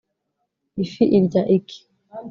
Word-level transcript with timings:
ifi 0.83 1.03
irya 1.17 1.41
iki 1.57 1.79